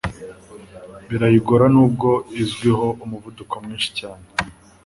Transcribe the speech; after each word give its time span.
birayigora 1.09 1.65
nubwo 1.75 2.09
izwiho 2.43 2.87
umuvuduko 3.03 3.53
mwinshi 3.63 3.89
cyane 3.99 4.25